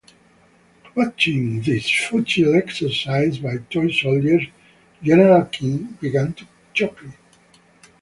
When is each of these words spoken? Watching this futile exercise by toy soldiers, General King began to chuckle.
Watching 0.95 1.61
this 1.61 1.87
futile 1.87 2.55
exercise 2.55 3.37
by 3.37 3.57
toy 3.69 3.91
soldiers, 3.91 4.41
General 5.03 5.45
King 5.45 5.95
began 6.01 6.33
to 6.33 6.47
chuckle. 6.73 7.11